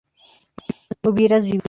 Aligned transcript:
hubierais 1.03 1.45
vivido 1.45 1.59